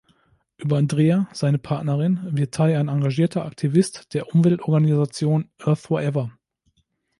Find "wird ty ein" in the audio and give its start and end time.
2.35-2.87